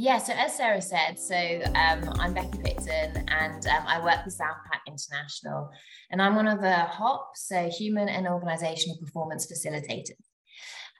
[0.00, 1.34] Yeah, so as Sarah said, so
[1.74, 5.70] um, I'm Becky Picton and um, I work for Southpac International
[6.12, 10.12] and I'm one of the HOP, so Human and Organizational Performance Facilitators.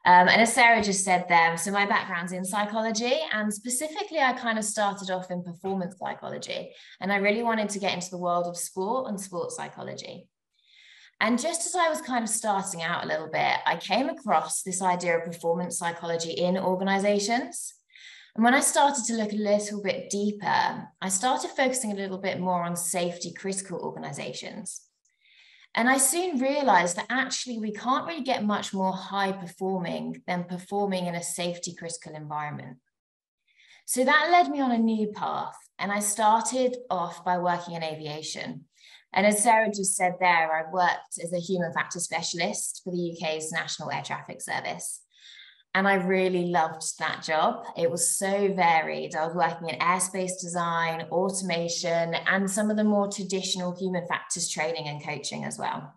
[0.05, 4.33] Um, and as Sarah just said there, so my background's in psychology, and specifically, I
[4.33, 6.73] kind of started off in performance psychology.
[7.01, 10.27] And I really wanted to get into the world of sport and sports psychology.
[11.21, 14.63] And just as I was kind of starting out a little bit, I came across
[14.63, 17.78] this idea of performance psychology in organizations.
[18.39, 22.19] And when I started to look a little bit deeper, I started focusing a little
[22.19, 24.81] bit more on safety critical organizations.
[25.75, 30.45] And I soon realized that actually we can't really get much more high performing than
[30.45, 32.77] performing in a safety critical environment.
[33.87, 35.57] So that led me on a new path.
[35.81, 38.67] And I started off by working in aviation.
[39.13, 43.19] And as Sarah just said there, I worked as a human factor specialist for the
[43.21, 45.01] UK's National Air Traffic Service.
[45.79, 47.65] And I really loved that job.
[47.77, 49.15] It was so varied.
[49.15, 54.49] I was working in airspace design, automation, and some of the more traditional human factors
[54.49, 55.95] training and coaching as well.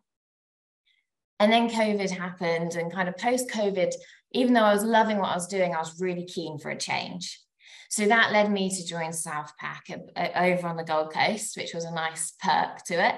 [1.40, 3.92] And then COVID happened, and kind of post COVID,
[4.34, 6.78] even though I was loving what I was doing, I was really keen for a
[6.78, 7.42] change.
[7.90, 11.86] So that led me to join Southpac uh, over on the Gold Coast, which was
[11.86, 13.16] a nice perk to it.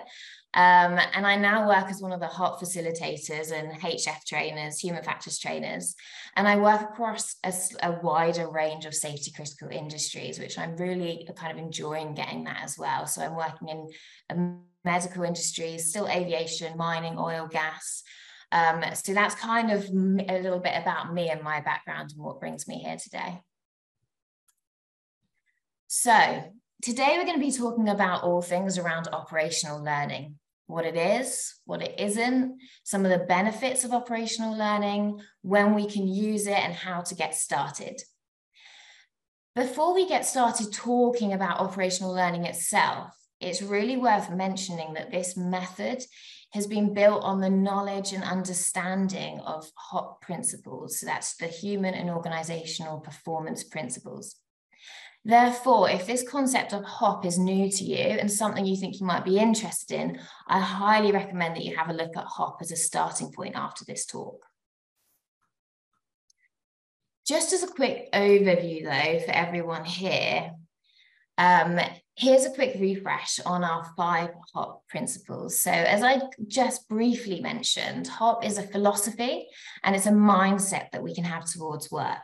[0.56, 5.04] Um, and I now work as one of the HOP facilitators and HF trainers, human
[5.04, 5.96] factors trainers.
[6.36, 7.52] And I work across a,
[7.82, 12.62] a, wider range of safety critical industries, which I'm really kind of enjoying getting that
[12.62, 13.08] as well.
[13.08, 13.90] So I'm working
[14.30, 18.04] in medical industries, still aviation, mining, oil, gas.
[18.52, 22.40] Um, so that's kind of a little bit about me and my background and what
[22.40, 23.42] brings me here today.
[25.88, 26.44] So
[26.84, 30.36] today we're going to be talking about all things around operational learning
[30.67, 35.88] what it is, what it isn't, some of the benefits of operational learning, when we
[35.88, 38.02] can use it, and how to get started.
[39.56, 45.38] Before we get started talking about operational learning itself, it's really worth mentioning that this
[45.38, 46.03] method
[46.53, 51.00] has been built on the knowledge and understanding of HOP principles.
[51.00, 54.35] So that's the human and organizational performance principles.
[55.25, 59.06] Therefore, if this concept of HOP is new to you and something you think you
[59.06, 62.72] might be interested in, I highly recommend that you have a look at HOP as
[62.72, 64.45] a starting point after this talk.
[67.25, 70.51] Just as a quick overview, though, for everyone here,
[71.38, 71.79] um,
[72.16, 75.57] here's a quick refresh on our five HOP principles.
[75.57, 79.47] So, as I just briefly mentioned, HOP is a philosophy
[79.83, 82.19] and it's a mindset that we can have towards work.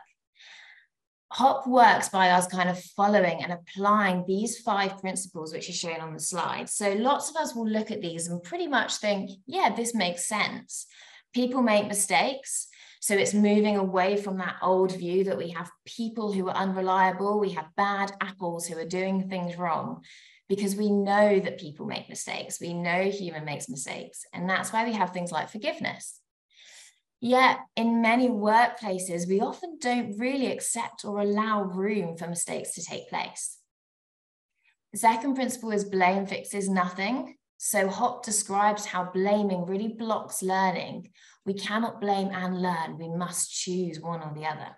[1.32, 6.00] HOP works by us kind of following and applying these five principles, which are shown
[6.00, 6.68] on the slide.
[6.68, 10.26] So lots of us will look at these and pretty much think, yeah, this makes
[10.26, 10.86] sense.
[11.32, 12.66] People make mistakes.
[13.00, 17.38] So it's moving away from that old view that we have people who are unreliable,
[17.38, 20.02] we have bad apples who are doing things wrong,
[20.48, 22.60] because we know that people make mistakes.
[22.60, 24.24] We know human makes mistakes.
[24.34, 26.20] And that's why we have things like forgiveness.
[27.20, 32.82] Yet, in many workplaces, we often don't really accept or allow room for mistakes to
[32.82, 33.58] take place.
[34.92, 37.36] The second principle is blame fixes nothing.
[37.58, 41.10] So, HOP describes how blaming really blocks learning.
[41.44, 44.76] We cannot blame and learn, we must choose one or the other.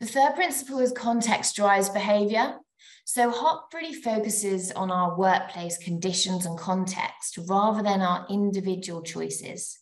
[0.00, 2.56] The third principle is context drives behavior.
[3.04, 9.78] So, HOP really focuses on our workplace conditions and context rather than our individual choices.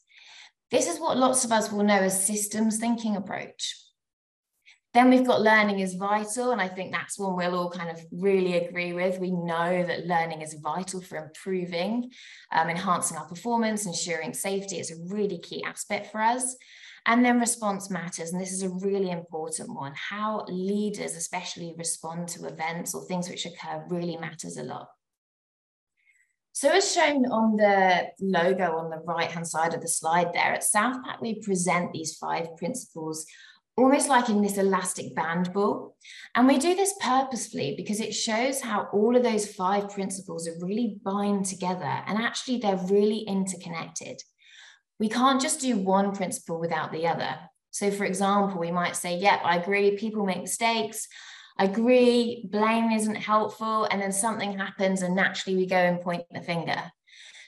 [0.70, 3.74] This is what lots of us will know as systems thinking approach.
[4.96, 6.52] Then we've got learning is vital.
[6.52, 9.20] And I think that's one we'll all kind of really agree with.
[9.20, 12.10] We know that learning is vital for improving,
[12.50, 16.56] um, enhancing our performance, ensuring safety is a really key aspect for us.
[17.04, 18.32] And then response matters.
[18.32, 19.92] And this is a really important one.
[19.94, 24.88] How leaders, especially, respond to events or things which occur really matters a lot.
[26.56, 30.64] So as shown on the logo on the right-hand side of the slide there, at
[30.64, 33.26] Southpac, we present these five principles
[33.76, 35.98] almost like in this elastic band ball.
[36.34, 40.66] And we do this purposefully because it shows how all of those five principles are
[40.66, 44.22] really bind together and actually they're really interconnected.
[44.98, 47.36] We can't just do one principle without the other.
[47.70, 51.06] So for example, we might say, yep, I agree, people make mistakes
[51.58, 56.40] agree, blame isn't helpful, and then something happens and naturally we go and point the
[56.40, 56.92] finger.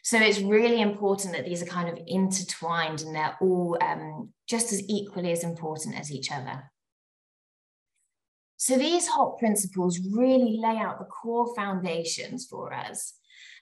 [0.03, 4.73] So it's really important that these are kind of intertwined and they're all um, just
[4.73, 6.71] as equally as important as each other.
[8.57, 13.15] So these HOP principles really lay out the core foundations for us.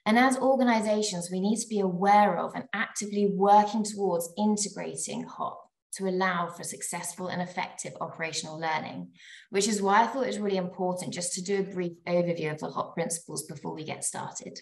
[0.07, 5.66] And as organizations, we need to be aware of and actively working towards integrating HOP
[5.97, 9.13] to allow for successful and effective operational learning,
[9.51, 12.53] which is why I thought it was really important just to do a brief overview
[12.53, 14.61] of the HOP principles before we get started.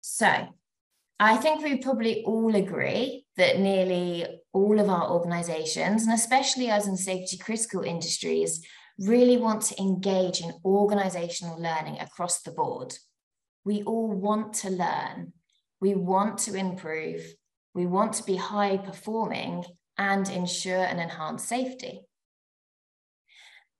[0.00, 0.48] So
[1.18, 6.86] I think we probably all agree that nearly all of our organizations, and especially us
[6.86, 8.64] in safety critical industries,
[8.98, 12.94] really want to engage in organizational learning across the board.
[13.64, 15.32] We all want to learn,
[15.80, 17.22] we want to improve,
[17.76, 19.62] we want to be high performing
[19.98, 22.00] and ensure and enhance safety.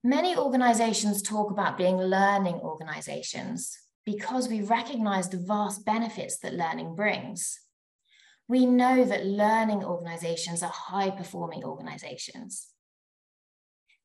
[0.05, 6.95] Many organizations talk about being learning organizations because we recognize the vast benefits that learning
[6.95, 7.59] brings.
[8.47, 12.69] We know that learning organizations are high performing organizations.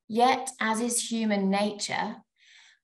[0.08, 2.16] Yet, as is human nature,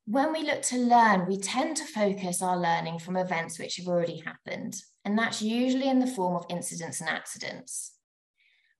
[0.05, 3.87] when we look to learn, we tend to focus our learning from events which have
[3.87, 4.75] already happened,
[5.07, 7.93] and that's usually in the form of incidents and accidents.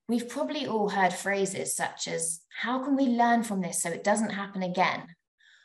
[0.10, 4.04] We've probably all heard phrases such as, How can we learn from this so it
[4.04, 5.16] doesn't happen again?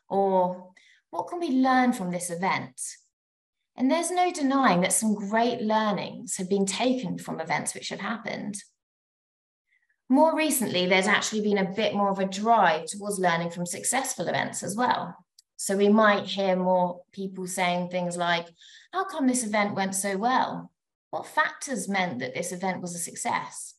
[0.08, 0.70] Or,
[1.10, 2.80] What can we learn from this event?
[3.76, 7.98] And there's no denying that some great learnings have been taken from events which have
[7.98, 8.54] happened.
[10.08, 14.28] More recently, there's actually been a bit more of a drive towards learning from successful
[14.28, 15.16] events as well.
[15.62, 18.48] So we might hear more people saying things like,
[18.92, 20.72] How come this event went so well?
[21.10, 23.74] What factors meant that this event was a success?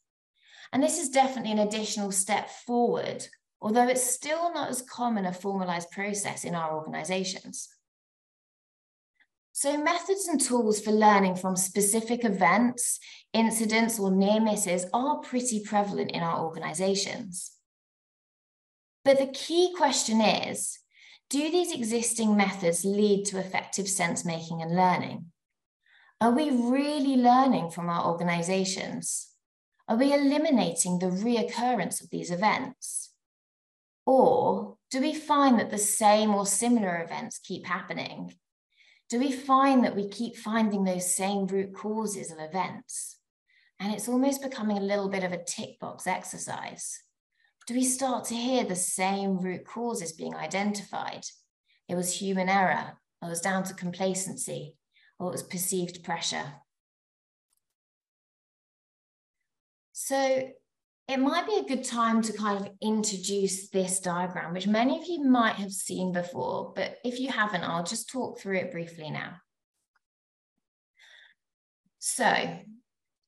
[0.71, 3.27] And this is definitely an additional step forward,
[3.62, 7.68] although it's still not as common a formalized process in our organizations.
[9.51, 12.97] So methods and tools for learning from specific events,
[13.33, 17.51] incidents, or near misses are pretty prevalent in our organizations.
[19.03, 20.79] But the key question is,
[21.29, 25.25] do these existing methods lead to effective sense making and learning?
[26.21, 29.29] Are we really learning from our organizations?
[29.87, 33.11] Are we eliminating the reoccurrence of these events?
[34.05, 38.33] Or do we find that the same or similar events keep happening
[39.13, 43.19] do we find that we keep finding those same root causes of events?
[43.79, 46.99] And it's almost becoming a little bit of a tick box exercise.
[47.65, 51.25] Do we start to hear the same root causes being identified?
[51.88, 54.75] It was human error, or it was down to complacency,
[55.18, 56.54] or it was perceived pressure.
[59.94, 60.50] So
[61.07, 65.06] it might be a good time to kind of introduce this diagram, which many of
[65.07, 69.10] you might have seen before, but if you haven't, I'll just talk through it briefly
[69.10, 69.36] now.
[72.00, 72.60] So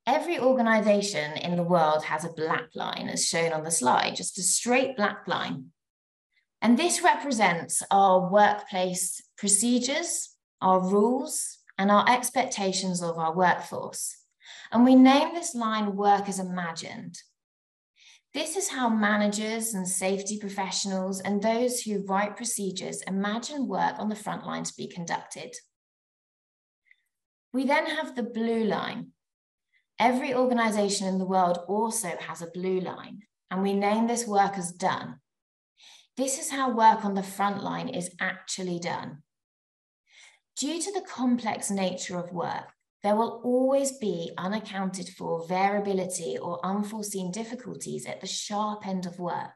[0.07, 4.37] every organization in the world has a black line as shown on the slide, just
[4.37, 5.71] a straight black line.
[6.61, 14.15] And this represents our workplace procedures, our rules, and our expectations of our workforce.
[14.71, 17.17] And we name this line work as imagined
[18.35, 24.09] this is how managers and safety professionals and those who write procedures imagine work on
[24.09, 25.55] the front line to be conducted.
[27.53, 29.13] We then have the blue line.
[29.99, 34.57] Every organization in the world also has a blue line, and we name this work
[34.57, 35.19] as done.
[36.17, 39.23] This is how work on the front line is actually done.
[40.57, 42.71] Due to the complex nature of work,
[43.03, 49.19] there will always be unaccounted for variability or unforeseen difficulties at the sharp end of
[49.19, 49.51] work.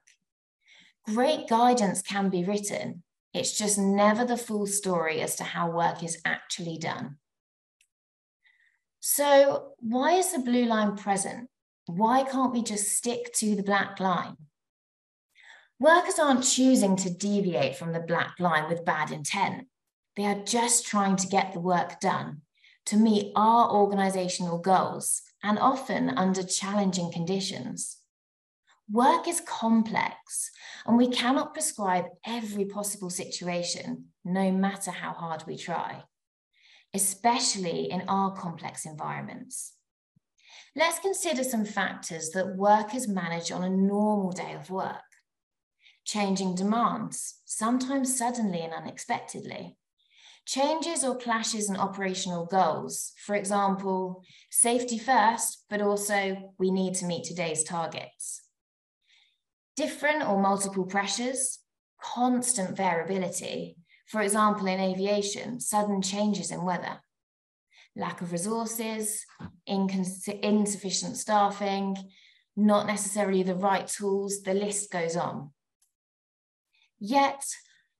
[1.06, 6.04] Great guidance can be written, it's just never the full story as to how work
[6.04, 7.18] is actually done.
[9.00, 11.50] So, why is the blue line present?
[11.86, 14.36] Why can't we just stick to the black line?
[15.80, 19.68] Workers aren't choosing to deviate from the black line with bad intent.
[20.18, 22.42] They are just trying to get the work done
[22.88, 27.98] to meet our organizational goals and often under challenging conditions.
[28.92, 30.52] Work is complex
[30.86, 36.04] and we cannot prescribe every possible situation, no matter how hard we try,
[36.94, 39.74] especially in our complex environments.
[40.76, 45.02] Let's consider some factors that workers manage on a normal day of work.
[46.06, 49.78] Changing demands, sometimes suddenly and unexpectedly
[50.50, 53.14] changes or clashes in operational goals.
[53.24, 58.42] For example, safety first, but also we need to meet today's targets.
[59.76, 61.60] Different or multiple pressures,
[62.02, 63.78] constant variability.
[64.10, 67.00] For example, in aviation, sudden changes in weather,
[67.96, 69.24] lack of resources,
[69.68, 71.96] insufficient staffing,
[72.58, 75.52] not necessarily the right tools, the list goes on.
[77.00, 77.46] Yet,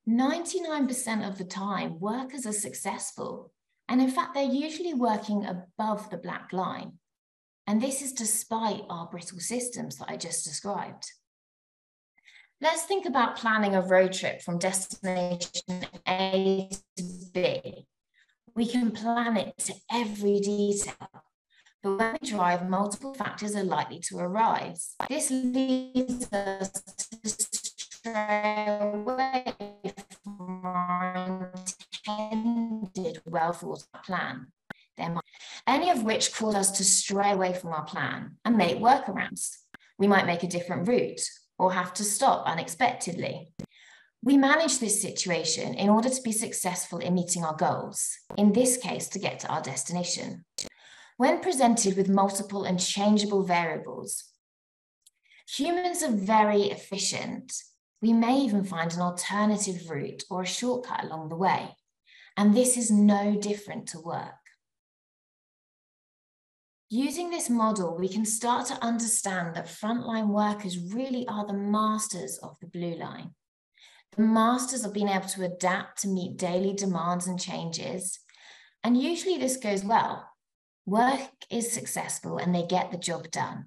[0.10, 3.52] 99% of the time, workers are successful.
[3.88, 6.94] And in fact, they're usually working above the black line.
[7.68, 11.06] And this is despite our brittle systems that I just described.
[12.62, 17.86] Let's think about planning a road trip from destination A to B.
[18.54, 20.94] We can plan it to every detail,
[21.82, 24.94] but when we drive, multiple factors are likely to arise.
[25.08, 26.70] This leads us
[27.24, 29.54] to stray away
[30.22, 31.54] from our
[32.06, 34.48] intended well thought plan.
[35.66, 39.60] Any of which cause us to stray away from our plan and make workarounds.
[39.98, 41.22] We might make a different route
[41.60, 43.54] or have to stop unexpectedly.
[44.24, 48.78] We manage this situation in order to be successful in meeting our goals, in this
[48.78, 50.46] case, to get to our destination.
[51.18, 54.24] When presented with multiple and changeable variables,
[55.48, 57.54] humans are very efficient.
[58.02, 61.76] We may even find an alternative route or a shortcut along the way.
[62.38, 64.39] And this is no different to work.
[66.92, 72.40] Using this model, we can start to understand that frontline workers really are the masters
[72.42, 73.36] of the blue line.
[74.16, 78.20] The masters of being able to adapt to meet daily demands and changes.
[78.84, 80.26] And usually this goes well
[80.88, 83.66] work is successful and they get the job done.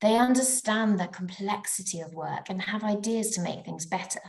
[0.00, 4.20] They understand the complexity of work and have ideas to make things better.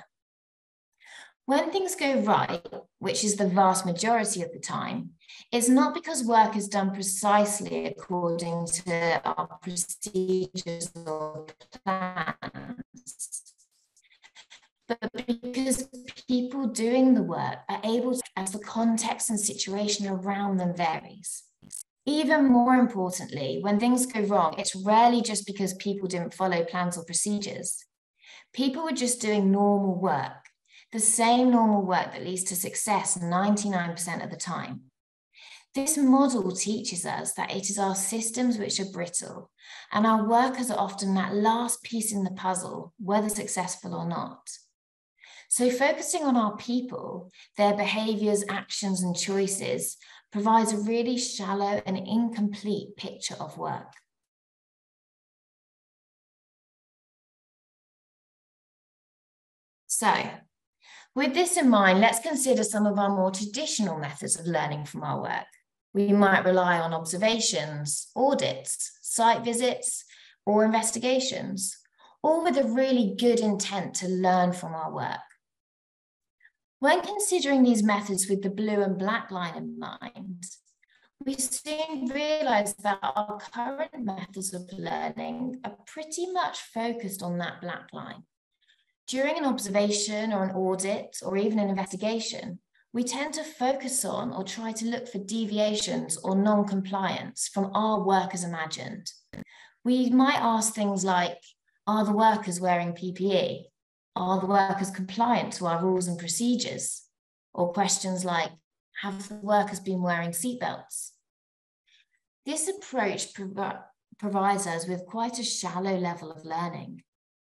[1.46, 2.66] When things go right,
[3.00, 5.10] which is the vast majority of the time,
[5.52, 11.48] it's not because work is done precisely according to our procedures or
[11.84, 13.54] plans,
[14.88, 15.90] but because
[16.30, 21.44] people doing the work are able to, as the context and situation around them varies.
[22.06, 26.98] Even more importantly, when things go wrong, it's rarely just because people didn't follow plans
[26.98, 27.86] or procedures.
[28.54, 30.43] People were just doing normal work,
[30.94, 34.82] the same normal work that leads to success 99% of the time.
[35.74, 39.50] This model teaches us that it is our systems which are brittle,
[39.92, 44.48] and our workers are often that last piece in the puzzle, whether successful or not.
[45.50, 49.98] So, focusing on our people, their behaviors, actions, and choices
[50.32, 53.94] provides a really shallow and incomplete picture of work.
[59.88, 60.12] So,
[61.16, 65.04] with this in mind, let's consider some of our more traditional methods of learning from
[65.04, 65.48] our work.
[65.94, 70.06] We might rely on observations, audits, site visits,
[70.46, 71.78] or investigations,
[72.24, 75.20] all with a really good intent to learn from our work.
[76.80, 80.44] When considering these methods with the blue and black line in mind,
[81.26, 87.62] we soon realize that our current methods of learning are pretty much focused on that
[87.62, 88.24] black line.
[89.08, 92.60] During an observation or an audit or even an investigation,
[92.94, 98.04] we tend to focus on or try to look for deviations or non-compliance from our
[98.04, 99.12] work as imagined.
[99.84, 101.38] We might ask things like,
[101.86, 103.64] are the workers wearing PPE?
[104.16, 107.04] Are the workers compliant to our rules and procedures?
[107.54, 108.52] Or questions like,
[109.02, 111.12] have the workers been wearing seatbelts?
[112.46, 113.80] This approach prov
[114.20, 117.04] provides us with quite a shallow level of learning.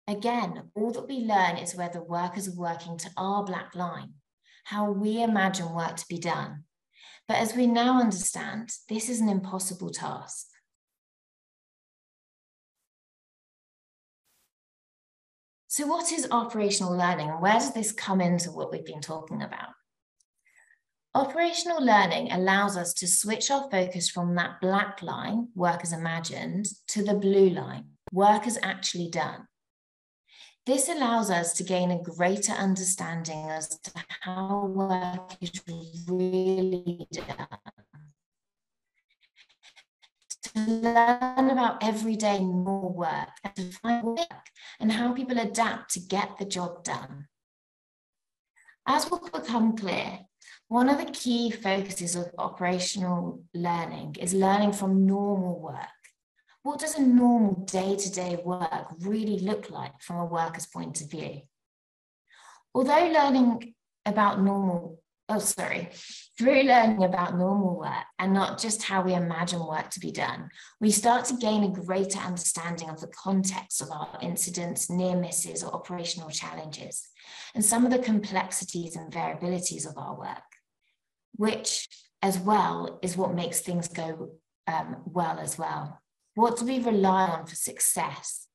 [0.08, 4.14] Again, all that we learn is whether workers are working to our black line,
[4.64, 6.64] how we imagine work to be done.
[7.26, 10.46] But as we now understand, this is an impossible task.
[15.66, 19.70] So, what is operational learning where does this come into what we've been talking about?
[21.14, 27.02] Operational learning allows us to switch our focus from that black line, workers imagined, to
[27.02, 29.46] the blue line, work as actually done.
[30.66, 33.92] This allows us to gain a greater understanding as to
[34.22, 35.62] how work is
[36.08, 37.46] really done
[40.42, 46.00] to learn about everyday more work and to find work and how people adapt to
[46.00, 47.28] get the job done.
[48.88, 50.18] As will become clear,
[50.66, 55.95] one of the key focuses of operational learning is learning from normal work.
[56.66, 61.00] What does a normal day to day work really look like from a worker's point
[61.00, 61.42] of view?
[62.74, 65.90] Although learning about normal oh, sorry,
[66.36, 70.48] through learning about normal work and not just how we imagine work to be done,
[70.80, 75.62] we start to gain a greater understanding of the context of our incidents, near misses,
[75.62, 77.08] or operational challenges,
[77.54, 80.50] and some of the complexities and variabilities of our work,
[81.36, 81.88] which
[82.22, 84.30] as well is what makes things go
[84.66, 86.00] um, well as well.
[86.36, 88.46] What do we rely on for success?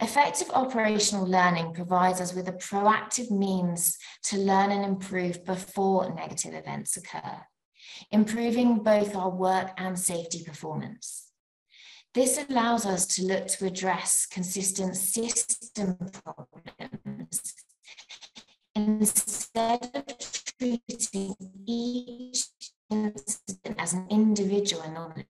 [0.00, 6.54] Effective operational learning provides us with a proactive means to learn and improve before negative
[6.54, 7.42] events occur,
[8.10, 11.30] improving both our work and safety performance.
[12.14, 17.52] This allows us to look to address consistent system problems
[18.74, 20.04] instead of
[20.58, 21.34] treating
[21.66, 22.46] each
[22.90, 25.26] incident as an individual anomaly.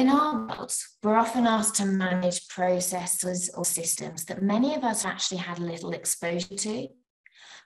[0.00, 5.04] In our roles, we're often asked to manage processes or systems that many of us
[5.04, 6.88] actually had little exposure to.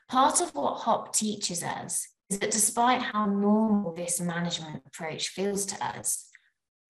[0.08, 5.64] Part of what HOP teaches us is that despite how normal this management approach feels
[5.66, 6.28] to us,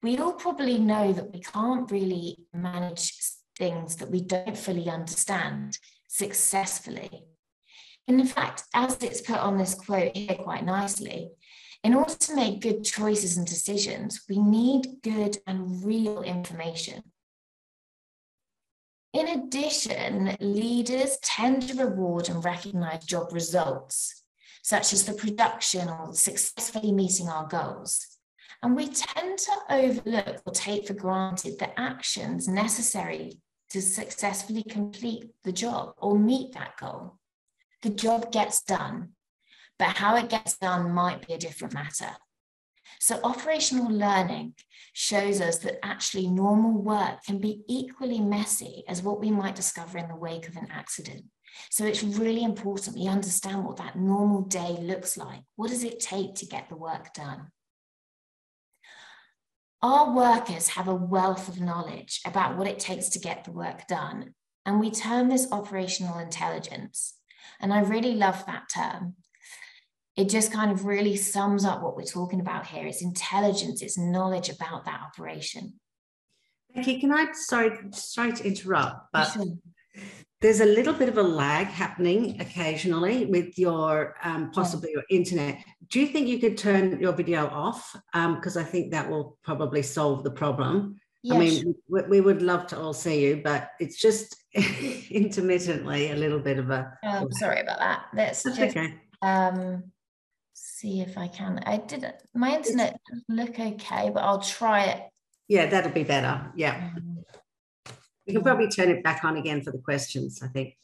[0.02, 3.12] we all probably know that we can't really manage
[3.58, 5.76] things that we don't fully understand
[6.08, 7.26] successfully.
[8.08, 11.32] And in fact, as it's put on this quote here quite nicely,
[11.84, 17.02] in order to make good choices and decisions, we need good and real information.
[19.12, 24.24] In addition, leaders tend to reward and recognize job results,
[24.62, 28.18] such as the production or successfully meeting our goals.
[28.62, 33.38] And we tend to overlook or take for granted the actions necessary
[33.70, 37.18] to successfully complete the job or meet that goal
[37.84, 39.10] the job gets done,
[39.78, 42.10] but how it gets done might be a different matter.
[43.00, 44.54] So, operational learning
[44.92, 49.98] shows us that actually normal work can be equally messy as what we might discover
[49.98, 51.24] in the wake of an accident.
[51.70, 55.40] So, it's really important we understand what that normal day looks like.
[55.56, 57.48] What does it take to get the work done?
[59.82, 63.86] Our workers have a wealth of knowledge about what it takes to get the work
[63.86, 67.14] done, and we term this operational intelligence.
[67.60, 69.16] And I really love that term.
[70.16, 72.86] It just kind of really sums up what we're talking about here.
[72.86, 75.74] It's intelligence, it's knowledge about that operation.
[76.74, 79.44] Becky, can I sorry sorry to interrupt, but sure.
[80.40, 85.58] there's a little bit of a lag happening occasionally with your um, possibly your internet.
[85.88, 87.94] Do you think you could turn your video off?
[88.12, 90.96] Because um, I think that will probably solve the problem.
[91.22, 91.36] Yes.
[91.36, 94.36] I mean, we, we, would love to all see you, but it's just
[95.10, 96.92] intermittently a little bit of a.
[97.02, 98.06] Oh, sorry about that.
[98.12, 98.94] Let's That's just okay.
[99.22, 99.84] um,
[100.54, 101.60] see if I can.
[101.66, 102.06] I did.
[102.34, 105.02] My internet look okay, but I'll try it.
[105.48, 106.50] Yeah, that'll be better.
[106.56, 106.92] Yeah.
[106.96, 107.24] Um,
[108.26, 110.74] we can probably turn it back on again for the questions, I think.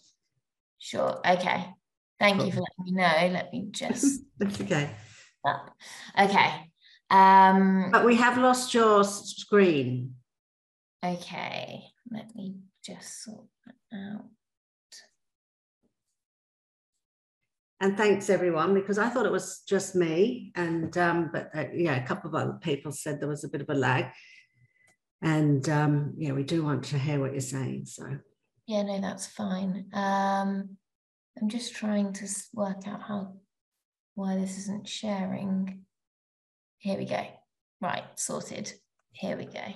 [0.78, 1.20] Sure.
[1.26, 1.66] Okay.
[2.18, 2.46] Thank cool.
[2.46, 3.32] you for letting me know.
[3.32, 4.22] Let me just.
[4.38, 4.90] That's okay.
[6.18, 6.70] Okay.
[7.10, 10.14] Um, but we have lost your screen.
[11.04, 14.26] Okay, let me just sort that out.
[17.82, 21.96] And thanks everyone, because I thought it was just me, and um, but uh, yeah,
[21.96, 24.06] a couple of other people said there was a bit of a lag,
[25.22, 27.86] and um, yeah, we do want to hear what you're saying.
[27.86, 28.18] So
[28.66, 29.86] yeah, no, that's fine.
[29.94, 30.76] Um,
[31.40, 33.36] I'm just trying to work out how
[34.14, 35.86] why this isn't sharing.
[36.78, 37.26] Here we go.
[37.80, 38.72] Right, sorted.
[39.12, 39.72] Here we go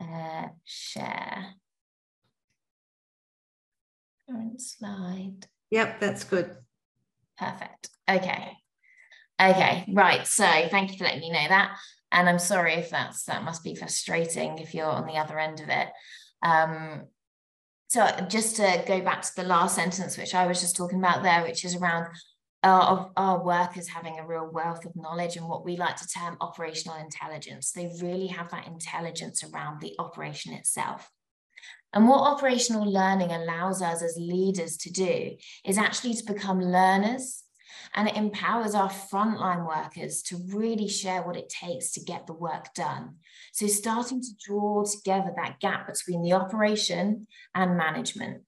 [0.00, 1.54] uh, share.
[4.28, 5.46] Current slide.
[5.70, 6.56] Yep, that's good.
[7.38, 7.90] Perfect.
[8.08, 8.56] Okay.
[9.40, 10.26] Okay, right.
[10.26, 11.76] So thank you for letting me know that.
[12.12, 15.60] And I'm sorry if that's that must be frustrating if you're on the other end
[15.60, 15.88] of it.
[16.42, 17.06] Um,
[17.88, 21.22] so just to go back to the last sentence, which I was just talking about
[21.22, 22.06] there, which is around
[22.62, 26.08] uh, of our workers having a real wealth of knowledge and what we like to
[26.08, 27.72] term operational intelligence.
[27.72, 31.10] They really have that intelligence around the operation itself.
[31.94, 37.44] And what operational learning allows us as leaders to do is actually to become learners
[37.94, 42.32] and it empowers our frontline workers to really share what it takes to get the
[42.32, 43.16] work done.
[43.52, 48.42] So, starting to draw together that gap between the operation and management.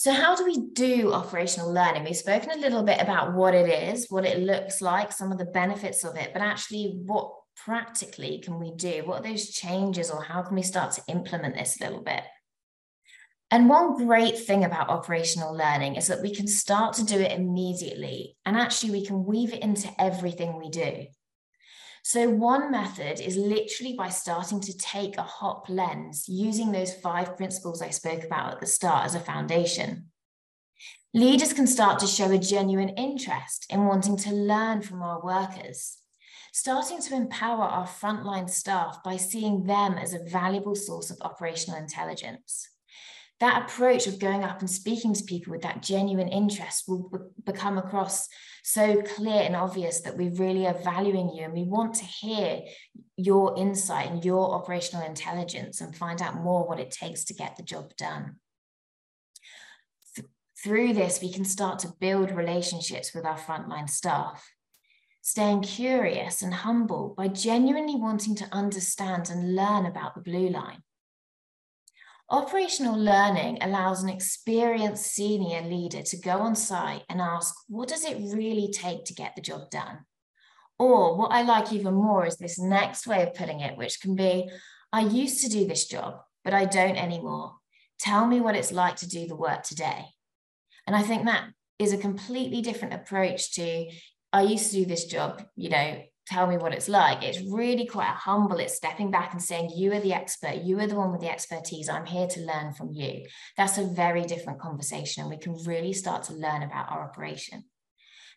[0.00, 2.04] So, how do we do operational learning?
[2.04, 5.36] We've spoken a little bit about what it is, what it looks like, some of
[5.36, 9.02] the benefits of it, but actually, what practically can we do?
[9.04, 12.22] What are those changes, or how can we start to implement this a little bit?
[13.50, 17.32] And one great thing about operational learning is that we can start to do it
[17.32, 21.08] immediately, and actually, we can weave it into everything we do.
[22.02, 27.36] So, one method is literally by starting to take a HOP lens using those five
[27.36, 30.06] principles I spoke about at the start as a foundation.
[31.12, 35.98] Leaders can start to show a genuine interest in wanting to learn from our workers,
[36.52, 41.78] starting to empower our frontline staff by seeing them as a valuable source of operational
[41.78, 42.68] intelligence
[43.40, 47.52] that approach of going up and speaking to people with that genuine interest will be-
[47.52, 48.28] become across
[48.62, 52.60] so clear and obvious that we really are valuing you and we want to hear
[53.16, 57.56] your insight and your operational intelligence and find out more what it takes to get
[57.56, 58.36] the job done.
[60.62, 64.52] Through this, we can start to build relationships with our frontline staff,
[65.22, 70.82] staying curious and humble by genuinely wanting to understand and learn about the blue line.
[72.32, 78.04] Operational learning allows an experienced senior leader to go on site and ask, what does
[78.04, 79.98] it really take to get the job done?
[80.78, 84.14] Or what I like even more is this next way of putting it, which can
[84.14, 84.48] be,
[84.92, 87.56] I used to do this job, but I don't anymore.
[87.98, 90.04] Tell me what it's like to do the work today.
[90.86, 91.46] And I think that
[91.80, 93.90] is a completely different approach to,
[94.32, 97.22] I used to do this job, you know, tell me what it's like.
[97.22, 98.58] It's really quite humble.
[98.58, 100.62] It's stepping back and saying, You are the expert.
[100.62, 101.88] You are the one with the expertise.
[101.88, 103.26] I'm here to learn from you.
[103.56, 105.22] That's a very different conversation.
[105.22, 107.64] And we can really start to learn about our operation.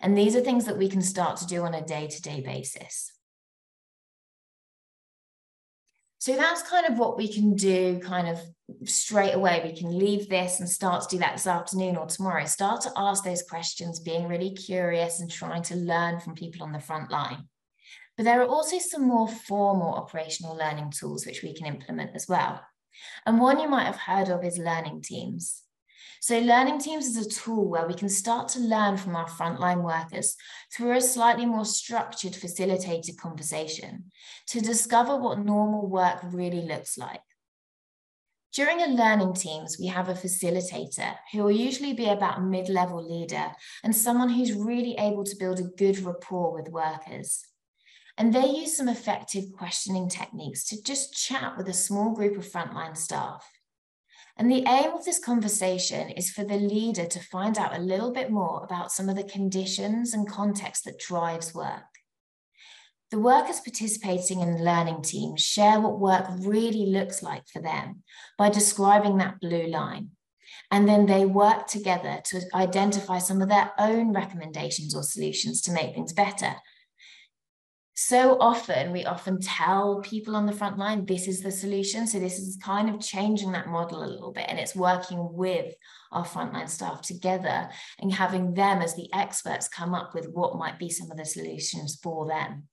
[0.01, 2.41] And these are things that we can start to do on a day to day
[2.41, 3.11] basis.
[6.17, 8.39] So that's kind of what we can do kind of
[8.85, 9.61] straight away.
[9.63, 12.45] We can leave this and start to do that this afternoon or tomorrow.
[12.45, 16.71] Start to ask those questions, being really curious and trying to learn from people on
[16.71, 17.49] the front line.
[18.15, 22.27] But there are also some more formal operational learning tools which we can implement as
[22.27, 22.61] well.
[23.25, 25.63] And one you might have heard of is learning teams.
[26.21, 29.83] So learning teams is a tool where we can start to learn from our frontline
[29.83, 30.37] workers
[30.73, 34.05] through a slightly more structured, facilitated conversation
[34.47, 37.19] to discover what normal work really looks like.
[38.53, 43.03] During a learning teams, we have a facilitator who will usually be about a mid-level
[43.03, 43.51] leader
[43.83, 47.43] and someone who's really able to build a good rapport with workers.
[48.17, 52.45] And they use some effective questioning techniques to just chat with a small group of
[52.45, 53.49] frontline staff.
[54.37, 58.11] And the aim of this conversation is for the leader to find out a little
[58.11, 61.83] bit more about some of the conditions and context that drives work.
[63.11, 68.01] The workers participating in the learning team share what work really looks like for them
[68.39, 70.09] by describing that blue line.
[70.71, 75.71] And then they work together to identify some of their own recommendations or solutions to
[75.71, 76.55] make things better
[77.95, 82.07] so often we often tell people on the front line this is the solution.
[82.07, 85.75] So this is kind of changing that model a little bit and it's working with
[86.11, 90.79] our frontline staff together and having them as the experts come up with what might
[90.79, 92.63] be some of the solutions for them.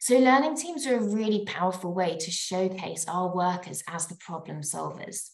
[0.00, 4.60] So learning teams are a really powerful way to showcase our workers as the problem
[4.60, 5.30] solvers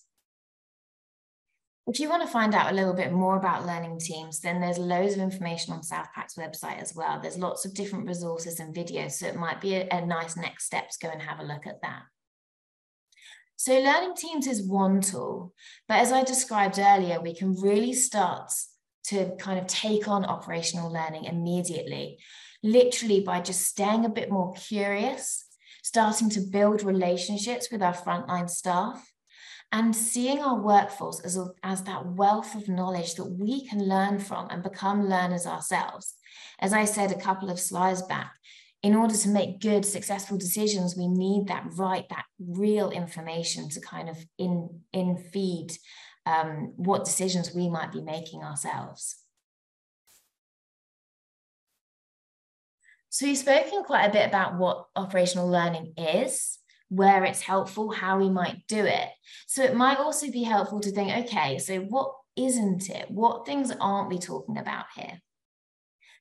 [1.87, 4.79] if you want to find out a little bit more about learning teams, then there's
[4.79, 7.21] loads of information on Southpac's website as well.
[7.21, 10.65] There's lots of different resources and videos, so it might be a, a nice next
[10.65, 12.03] step to go and have a look at that.
[13.57, 15.53] So learning teams is one tool,
[15.87, 18.51] but as I described earlier, we can really start
[19.09, 22.19] to kind of take on operational learning immediately,
[22.63, 25.45] literally by just staying a bit more curious,
[25.83, 29.14] starting to build relationships with our frontline staff,
[29.75, 34.21] and seeing our workforce as, a, as that wealth of knowledge that we can learn
[34.21, 36.15] from and become learners ourselves.
[36.61, 38.35] As I said a couple of slides back,
[38.85, 43.81] in order to make good, successful decisions, we need that right, that real information to
[43.81, 45.73] kind of in, in feed
[46.25, 49.17] um, what decisions we might be making ourselves.
[53.09, 56.61] So we've spoken quite a bit about what operational learning is,
[56.97, 59.09] where it's helpful, how we might do it.
[59.47, 63.11] So it might also be helpful to think, okay, so what isn't it?
[63.11, 65.21] What things aren't we talking about here?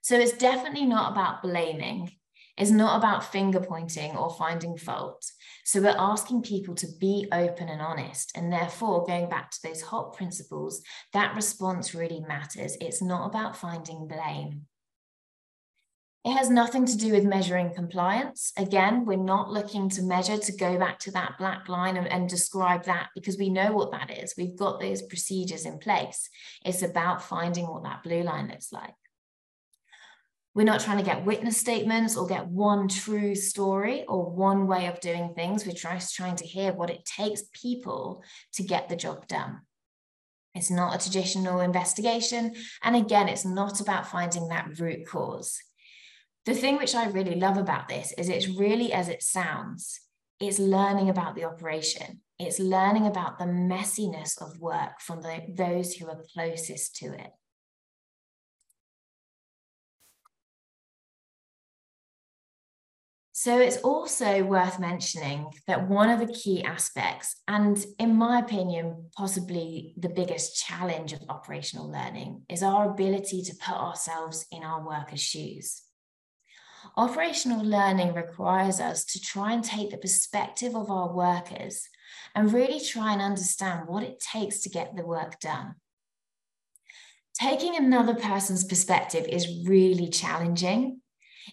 [0.01, 2.11] So it's definitely not about blaming.
[2.57, 5.25] It's not about finger pointing or finding fault.
[5.65, 8.31] So we're asking people to be open and honest.
[8.35, 10.83] And therefore, going back to those HOP principles,
[11.13, 12.77] that response really matters.
[12.79, 14.67] It's not about finding blame.
[16.25, 18.53] It has nothing to do with measuring compliance.
[18.57, 22.29] Again, we're not looking to measure to go back to that black line and, and,
[22.29, 24.33] describe that because we know what that is.
[24.37, 26.29] We've got those procedures in place.
[26.63, 28.93] It's about finding what that blue line looks like.
[30.55, 34.85] We're not trying to get witness statements or get one true story or one way
[34.85, 35.65] of doing things.
[35.65, 39.59] We're just trying to hear what it takes people to get the job done.
[40.55, 42.53] It's not a traditional investigation.
[42.81, 45.59] And again, it's not about finding that root cause
[46.45, 50.01] the thing which I really love about this is it's really as it sounds.
[50.39, 52.21] It's learning about the operation.
[52.37, 57.31] It's learning about the messiness of work from the, those who are closest to it.
[63.31, 69.09] So it's also worth mentioning that one of the key aspects, and in my opinion,
[69.17, 74.85] possibly the biggest challenge of operational learning, is our ability to put ourselves in our
[74.85, 75.81] workers' shoes.
[76.97, 81.87] Operational learning requires us to try and take the perspective of our workers
[82.35, 85.75] and really try and understand what it takes to get the work done.
[87.33, 91.01] taking another person's perspective is really challenging.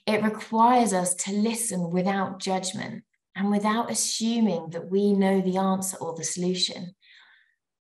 [0.06, 5.96] It requires us to listen without judgment and without assuming that we know the answer
[5.96, 6.94] or the solution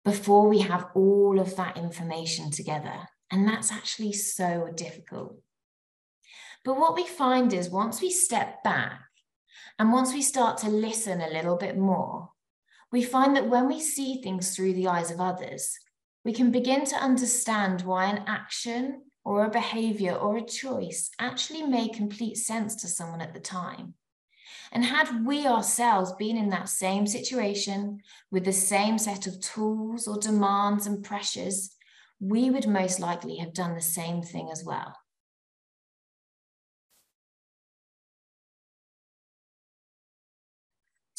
[0.05, 3.09] before we have all of that information together.
[3.31, 5.35] And that's actually so difficult.
[6.65, 9.01] But what we find is once we step back
[9.77, 12.29] and once we start to listen a little bit more,
[12.91, 15.77] we find that when we see things through the eyes of others,
[16.25, 21.63] we can begin to understand why an action or a behavior or a choice actually
[21.63, 23.93] made complete sense to someone at the time.
[24.71, 30.07] And had we ourselves been in that same situation with the same set of tools
[30.07, 31.75] or demands and pressures,
[32.19, 34.95] we would most likely have done the same thing as well.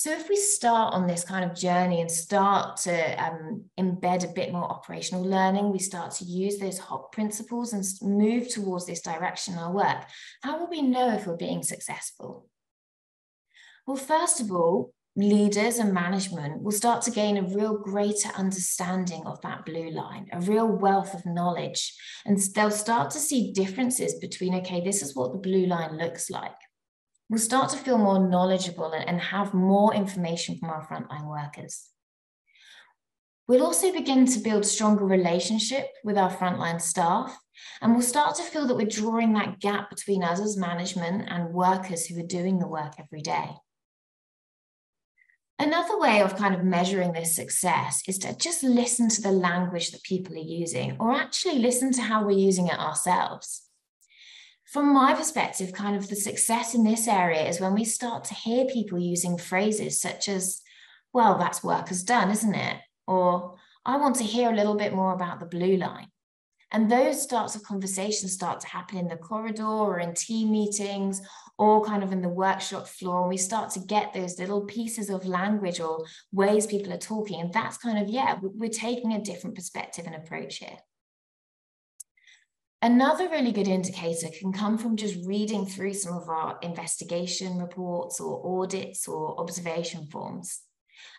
[0.00, 4.32] So if we start on this kind of journey and start to um, embed a
[4.32, 9.02] bit more operational learning, we start to use those HOP principles and move towards this
[9.02, 9.98] direction in our work,
[10.42, 12.48] how will we know if we're being successful?
[13.86, 19.24] Well, first of all, leaders and management will start to gain a real greater understanding
[19.26, 21.94] of that blue line, a real wealth of knowledge.
[22.24, 26.30] And they'll start to see differences between, okay, this is what the blue line looks
[26.30, 26.56] like
[27.30, 31.88] we'll start to feel more knowledgeable and, have more information from our frontline workers.
[33.46, 37.38] We'll also begin to build stronger relationship with our frontline staff,
[37.80, 41.54] and we'll start to feel that we're drawing that gap between us as management and
[41.54, 43.50] workers who are doing the work every day.
[45.58, 49.90] Another way of kind of measuring this success is to just listen to the language
[49.92, 53.69] that people are using, or actually listen to how we're using it ourselves
[54.70, 58.34] from my perspective, kind of the success in this area is when we start to
[58.34, 60.60] hear people using phrases such as,
[61.12, 62.76] well, that's work is done, isn't it?
[63.08, 66.06] Or I want to hear a little bit more about the blue line.
[66.70, 71.20] And those starts of conversations start to happen in the corridor or in team meetings
[71.58, 73.22] or kind of in the workshop floor.
[73.22, 77.40] And we start to get those little pieces of language or ways people are talking.
[77.40, 80.78] And that's kind of, yeah, we're taking a different perspective and approach here.
[82.82, 88.20] Another really good indicator can come from just reading through some of our investigation reports
[88.20, 90.60] or audits or observation forms.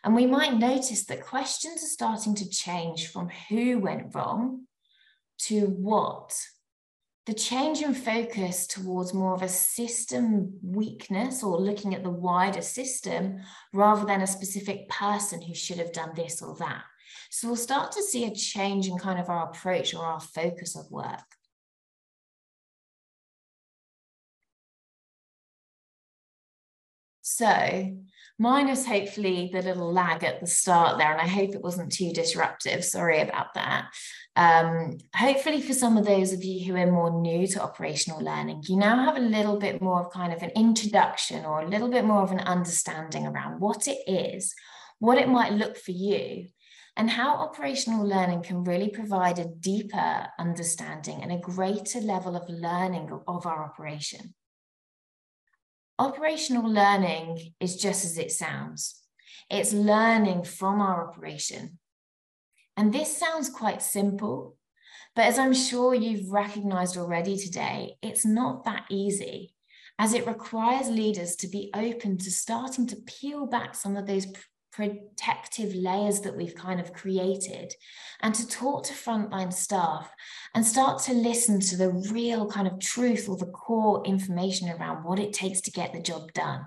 [0.03, 4.65] And we might notice that questions are starting to change from who went wrong
[5.43, 6.35] to what.
[7.27, 12.63] The change in focus towards more of a system weakness or looking at the wider
[12.63, 16.81] system rather than a specific person who should have done this or that.
[17.29, 20.75] So we'll start to see a change in kind of our approach or our focus
[20.75, 21.19] of work.
[27.35, 27.95] So
[28.37, 32.11] minus hopefully the little lag at the start there, and I hope it wasn't too
[32.11, 32.83] disruptive.
[32.83, 33.87] Sorry about that.
[34.35, 38.63] Um, hopefully, for some of those of you who are more new to operational learning,
[38.67, 41.89] you now have a little bit more of kind of an introduction or a little
[41.89, 44.53] bit more of an understanding around what it is,
[44.99, 46.47] what it might look for you,
[46.97, 52.49] and how operational learning can really provide a deeper understanding and a greater level of
[52.49, 54.33] learning of our operation.
[56.01, 59.03] Operational learning is just as it sounds.
[59.51, 61.77] It's learning from our operation.
[62.75, 64.57] And this sounds quite simple,
[65.15, 69.53] but as I'm sure you've recognized already today, it's not that easy
[69.99, 74.25] as it requires leaders to be open to starting to peel back some of those
[74.71, 77.73] protective layers that we've kind of created
[78.21, 80.13] and to talk to frontline staff
[80.55, 85.03] and start to listen to the real kind of truth or the core information around
[85.03, 86.65] what it takes to get the job done.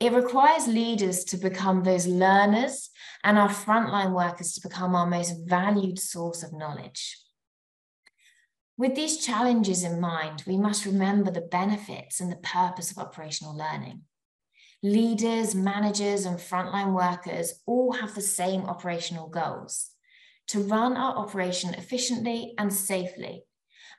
[0.00, 2.90] It requires leaders to become those learners
[3.24, 7.18] and our frontline workers to become our most valued source of knowledge.
[8.76, 13.56] With these challenges in mind, we must remember the benefits and the purpose of operational
[13.56, 14.02] learning
[14.82, 19.90] leaders, managers, and frontline workers all have the same operational goals
[20.48, 23.44] to run our operation efficiently and safely.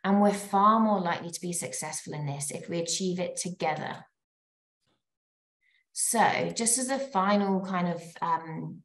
[0.04, 4.06] And we're far more likely to be successful in this if we achieve it together.
[5.93, 8.84] So, just as a final kind of um,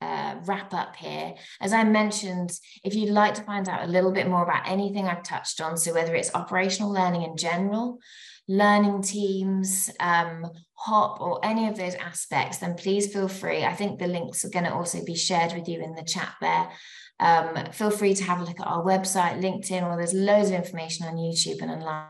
[0.00, 1.34] uh, wrap up here.
[1.60, 2.52] As I mentioned,
[2.84, 5.76] if you'd like to find out a little bit more about anything I've touched on,
[5.76, 7.98] so whether it's operational learning in general,
[8.48, 13.64] learning teams, um, HOP, or any of those aspects, then please feel free.
[13.64, 16.34] I think the links are going to also be shared with you in the chat
[16.40, 16.68] there.
[17.18, 20.56] Um, feel free to have a look at our website, LinkedIn, or there's loads of
[20.56, 22.06] information on YouTube and online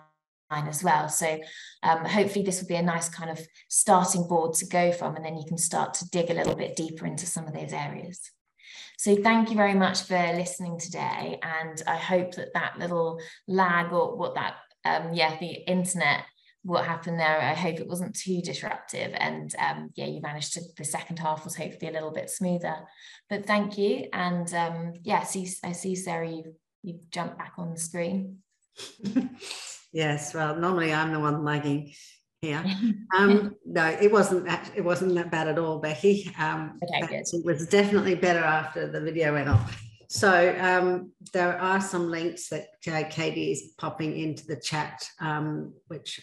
[0.51, 1.09] as well.
[1.09, 1.39] So
[1.83, 5.25] um, hopefully this will be a nice kind of starting board to go from, and
[5.25, 8.31] then you can start to dig a little bit deeper into some of those areas.
[8.99, 11.39] So thank you very much for listening today.
[11.43, 14.55] And I hope that that little lag or what that,
[14.87, 16.25] um, yeah, the internet,
[16.63, 19.13] what happened there, I hope it wasn't too disruptive.
[19.15, 22.77] And um, yeah, you managed to, the second half was hopefully a little bit smoother.
[23.29, 24.09] But thank you.
[24.13, 28.39] And um, yeah, see, I see Sarah, you, you've jumped back on the screen.
[29.93, 31.93] yes, well, normally I'm the one lagging
[32.41, 32.65] here.
[33.17, 36.31] Um, no, it wasn't that it wasn't that bad at all, Becky.
[36.39, 39.81] Um, okay, it was definitely better after the video went off.
[40.09, 45.73] So um, there are some links that uh, Katie is popping into the chat, um,
[45.89, 46.21] which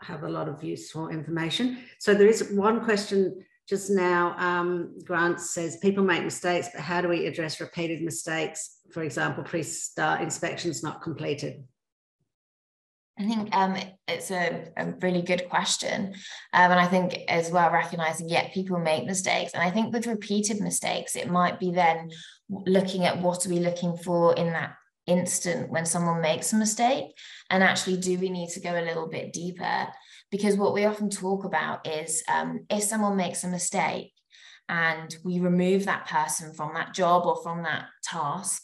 [0.00, 1.78] have a lot of useful information.
[1.98, 4.34] So there is one question just now.
[4.38, 8.80] Um, Grant says people make mistakes, but how do we address repeated mistakes?
[8.92, 11.64] For example, pre-start inspections not completed.
[13.18, 16.12] I think um, it's a, a, really good question.
[16.52, 19.54] Um, and I think as well, recognizing, yeah, people make mistakes.
[19.54, 22.10] And I think with repeated mistakes, it might be then
[22.48, 24.74] looking at what are we looking for in that
[25.06, 27.06] instant when someone makes a mistake?
[27.50, 29.88] And actually, do we need to go a little bit deeper?
[30.30, 34.12] Because what we often talk about is um, if someone makes a mistake
[34.68, 38.62] and we remove that person from that job or from that task,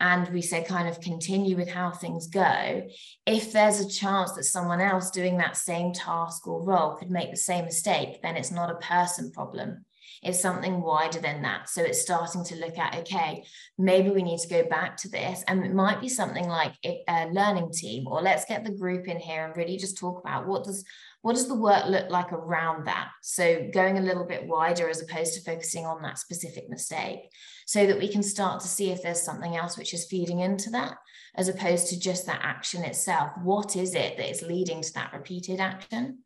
[0.00, 2.82] and we say kind of continue with how things go,
[3.26, 7.30] if there's a chance that someone else doing that same task or role could make
[7.30, 9.84] the same mistake, then it's not a person problem.
[10.24, 11.68] It's something wider than that.
[11.68, 13.44] So it's starting to look at, okay,
[13.78, 15.44] maybe we need to go back to this.
[15.46, 19.18] And it might be something like a learning team, or let's get the group in
[19.18, 20.84] here and really just talk about what does
[21.24, 23.08] what does the work look like around that?
[23.22, 27.30] So going a little bit wider as opposed to focusing on that specific mistake
[27.64, 30.68] so that we can start to see if there's something else which is feeding into
[30.72, 30.98] that
[31.34, 33.30] as opposed to just that action itself.
[33.42, 36.23] What is it that is leading to that repeated action?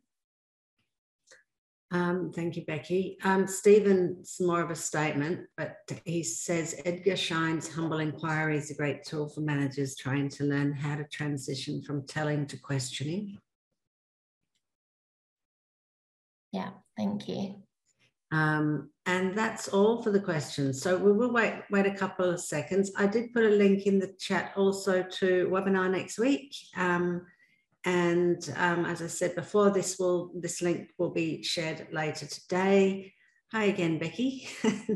[1.91, 3.17] Um, thank you, Becky.
[3.23, 8.75] Um, Stephen's more of a statement, but he says Edgar Schein's humble inquiry is a
[8.75, 13.39] great tool for managers trying to learn how to transition from telling to questioning.
[16.51, 17.55] Yeah, thank you.
[18.31, 20.81] Um, and that's all for the questions.
[20.83, 22.91] So we will wait, wait a couple of seconds.
[22.95, 26.55] I did put a link in the chat also to webinar next week.
[26.77, 27.25] Um,
[27.85, 33.13] and um, as I said before, this will this link will be shared later today.
[33.51, 34.47] Hi again, Becky.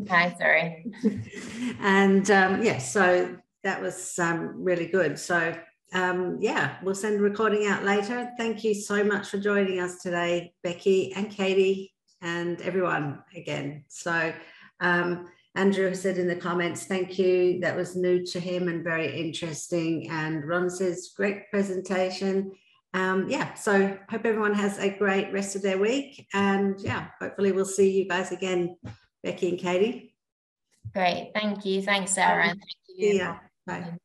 [0.10, 0.86] Hi, sorry.
[1.80, 5.17] and um, yeah, so that was um, really good.
[5.17, 5.56] So
[5.93, 8.30] um, yeah, we'll send a recording out later.
[8.38, 13.86] Thank you so much for joining us today, Becky and Katie and everyone again.
[13.88, 14.34] So
[14.80, 17.60] um, Andrew said in the comments, thank you.
[17.62, 20.10] That was new to him and very interesting.
[20.10, 22.52] And Ron says, great presentation.
[22.93, 26.27] Um, yeah, so hope everyone has a great rest of their week.
[26.34, 28.77] And yeah, hopefully we'll see you guys again,
[29.23, 30.15] Becky and Katie.
[30.93, 31.32] Great.
[31.34, 31.82] Thank you.
[31.82, 32.47] Thanks, Sarah.
[32.47, 32.62] thank
[32.97, 33.13] you.
[33.15, 33.39] Yeah.
[33.65, 33.97] Bye.